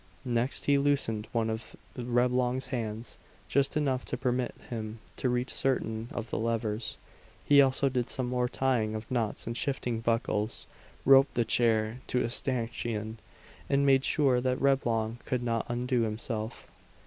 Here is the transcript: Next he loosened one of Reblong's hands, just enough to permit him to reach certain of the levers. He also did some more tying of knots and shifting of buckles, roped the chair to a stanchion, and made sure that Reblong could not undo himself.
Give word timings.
Next 0.25 0.65
he 0.65 0.79
loosened 0.79 1.27
one 1.31 1.47
of 1.47 1.75
Reblong's 1.95 2.69
hands, 2.69 3.19
just 3.47 3.77
enough 3.77 4.03
to 4.05 4.17
permit 4.17 4.55
him 4.71 4.97
to 5.17 5.29
reach 5.29 5.53
certain 5.53 6.09
of 6.11 6.31
the 6.31 6.39
levers. 6.39 6.97
He 7.45 7.61
also 7.61 7.87
did 7.87 8.09
some 8.09 8.25
more 8.25 8.49
tying 8.49 8.95
of 8.95 9.05
knots 9.11 9.45
and 9.45 9.55
shifting 9.55 9.97
of 9.97 10.03
buckles, 10.03 10.65
roped 11.05 11.35
the 11.35 11.45
chair 11.45 11.99
to 12.07 12.23
a 12.23 12.29
stanchion, 12.29 13.19
and 13.69 13.85
made 13.85 14.03
sure 14.03 14.41
that 14.41 14.59
Reblong 14.59 15.19
could 15.23 15.43
not 15.43 15.67
undo 15.69 16.01
himself. 16.01 16.65